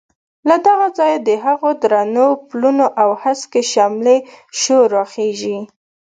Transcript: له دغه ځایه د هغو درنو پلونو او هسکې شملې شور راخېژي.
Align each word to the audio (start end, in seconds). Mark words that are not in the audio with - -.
له 0.49 0.55
دغه 0.67 0.87
ځایه 0.97 1.19
د 1.27 1.29
هغو 1.45 1.69
درنو 1.81 2.27
پلونو 2.47 2.85
او 3.01 3.09
هسکې 3.23 3.63
شملې 3.73 4.17
شور 4.61 4.85
راخېژي. 4.97 5.59